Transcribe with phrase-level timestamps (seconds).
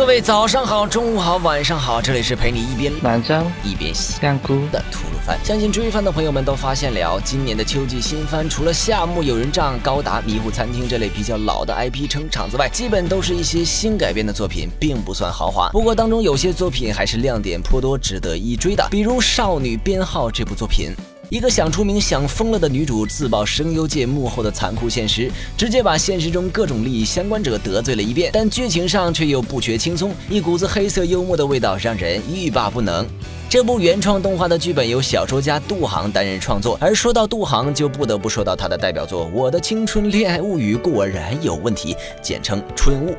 [0.00, 5.38] 各位早上好，中午好，晚上好，这里是陪你一边满张一边洗香菇的吐鲁番。
[5.44, 15.68] 相信追番的朋友们都发现了，今年的秋季新番除了夏目友人帐、高达、迷糊餐厅这类比较老的 IP 撑场子外，基本都是一些新改编的作品，并不算豪华。
[15.68, 20.94] 不过当中有些作品还是亮点颇多，值得一追的，比如《少女编号》这部作品。
[21.30, 28.30] 一个想出名、想疯了的女主，自曝声优界幕后的残酷现实，直接把现实中各种利益相关者得罪了一遍。
[28.32, 33.06] 但剧情上却又不缺轻松，一股子黑色幽默的味道，让人欲罢不能。
[33.48, 43.10] 这部原创动画的剧本由小说家杜航担任创作，而说到杜航，就不得不说到他的代表作《我的青春恋爱物语》果然有问题，简称《春物》。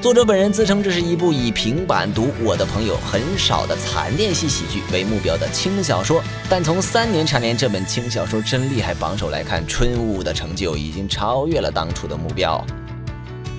[0.00, 12.64] 作者本人自称这是一部以平板读我的朋友很少的残念系喜剧为目标的轻小说，但从三年蝉联这本轻小说真厉害榜首来看，《春雾》的成就已经超越了当初的目标。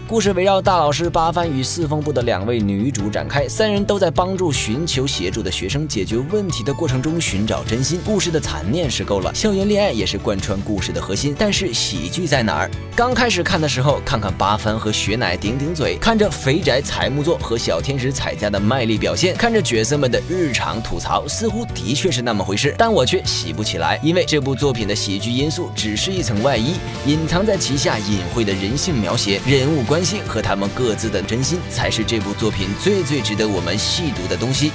[0.09, 8.01] 故事围绕大老师八番与四风部的两位女主展开，三人都在帮助寻求协助的学生解决问题的过程中寻找真心。
[8.04, 11.35] 故事的残念是够了，校园恋爱也是贯穿故事的核心。
[11.38, 12.71] 但是喜剧在哪儿？
[12.96, 22.73] 刚开始看的时候，看看八番和雪乃顶顶嘴，看着肥宅财木座和小天使彩家的卖力表现，看着角色们的日常吐槽，似乎的确是那么回事。
[22.79, 26.73] 但我却喜不起来，因为这部作品的喜剧因素只是一层外衣，
[27.05, 29.98] 隐藏在旗下隐晦的人性描写、人物关。
[29.99, 34.71] 关心和他们各自的真心，才是这部作品最最值得我们细读的东西。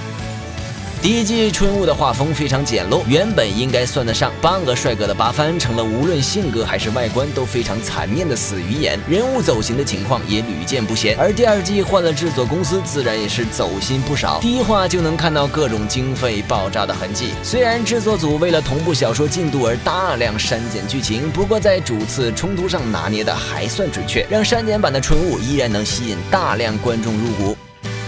[1.04, 11.14] 第一季春雾的画风非常简陋，原本应该算得上半个帅哥的八番，成了无论性格还是外观都非常惨面的死鱼眼，人物走形的情况也屡见不鲜。
[11.18, 14.40] 而第二季换了制作公司，自然也是走心不少。
[14.40, 17.34] 第一话就能看到各种经费爆炸的痕迹。
[17.42, 27.54] 虽然制作组为了同步小说进度而大量删减剧情，不过在主次冲突上拿捏的还算准确，让删减版的春雾依然能吸引大量观众入股。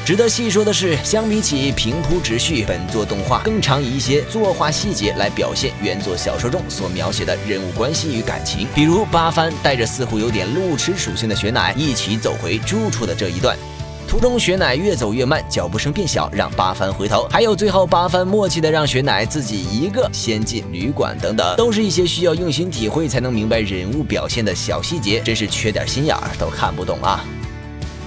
[0.06, 8.68] 值得细说的是，相比起平铺直叙，本作动画更常以一些作画细节来表现原作小说中所描写的人物关系与感情。
[8.72, 13.58] 比如八番带着似乎有点路痴属性的雪乃一起走回住处的这一段，
[14.06, 27.24] 途中雪乃越走越慢，脚步声变小，让八番回头；还有最后八番默契的让雪乃自己一个先进旅馆等等，都是一些需要用心体会才能明白人物表现的小细节，真是缺点心眼儿都看不懂啊。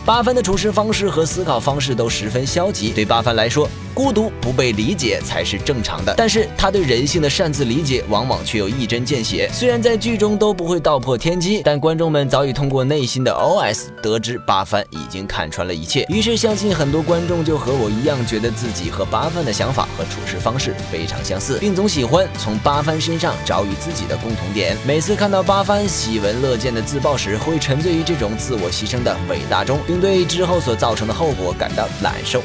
[0.09, 3.69] 八番的处事方式和思考方式都十分消极，对八番来说。
[3.91, 9.49] 孤独不被理解才是正常的，但是他对人性的擅自理解往往却又一针见血。
[9.51, 16.05] 虽然在剧中都不会道破天机，但观众们早已通过内心的 OS 得知八番已经看穿了一切。
[16.07, 24.77] 于是相信很多观众就和我一样，觉得自己和八番的想法和处事方式非常相似，并总喜欢从八番身上找与自己的共同点。
[24.87, 32.41] 每次看到八番喜闻乐见的自爆时，会沉醉于这种自我牺牲的伟大中，并对之后所造成的后果感到难受。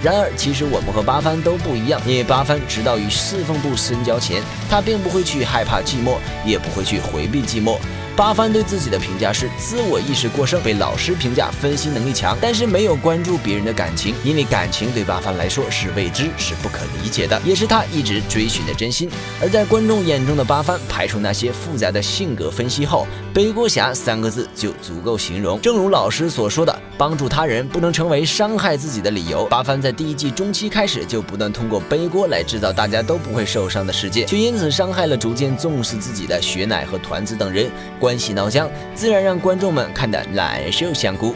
[0.00, 4.40] 然而，其实我们和八幡都不一样，因为八幡直到与四凤部深交前，
[4.70, 7.76] 他并不会去害怕寂寞，也不会去回避寂寞。
[8.18, 19.08] 八番对自己的评价是自我意识过剩，被老师评价分析能力强，但是没有关注别人的感情，因为感情对八番来说是未知，是不可理解的，也是他一直追寻的真心。
[19.40, 25.60] 而在观众眼中的八番，排除那些复杂的性格分析后，背锅侠三个字就足够形容。
[25.60, 26.76] 正如老师所说的。
[26.98, 29.46] 帮助他人不能成为伤害自己的理由。
[29.46, 37.70] 八番在第一季中期开始就不断通过背锅来制造大家都不会受伤的世界，却因此伤害了逐渐重视自己的雪乃和团子等人，
[38.00, 41.32] 关系闹僵，自然让观众们看得难受香菇。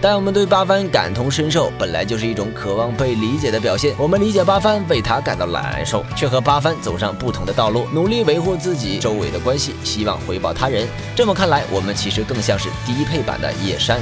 [0.00, 3.94] 但我们对八番感同身受，本来就是一种渴望被理解的表现。
[3.96, 10.86] 我们理解八番，为他感到难受，却和八番走上不同的道路，努力维护自己周围的关系，希望回报他人。
[11.16, 13.98] 这么看来，我们其实更像是低配版的叶山。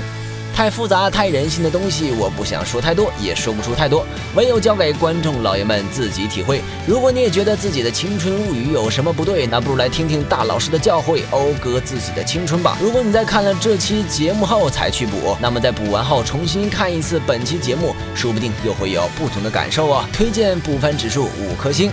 [0.55, 6.61] 太复杂、太人性的东西，我不想说太多，也说不出太多，唯有交给观众老爷们自己体会。
[6.87, 12.76] 如果你也觉得自己的青春物语有什么不对，那不如来听听大老师的教诲，讴歌自己的青春吧。
[12.81, 20.05] 如果你在看了这期节目后才去补，那么在补完后重新看一次本期节目，说不定又会有不同的感受哦。
[20.12, 21.91] 推荐补番指数五颗星。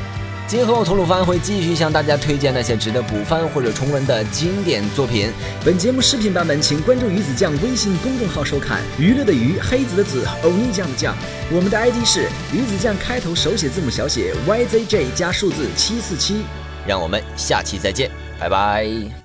[0.49, 5.31] 今后吐鲁番会继续向大家推荐那些值得补番或者重温的经典作品。
[5.63, 8.81] 本节目视频版本，请关注鱼子酱微信公众号收看。
[8.97, 11.15] 娱乐的娱，黑子的子，欧尼酱的酱。
[11.51, 16.41] 我们的 ID 是鱼子酱，开头手写字母小写 YZJ 加数字七四七。
[16.87, 18.09] 让我们下期再见，
[18.39, 19.18] 拜拜。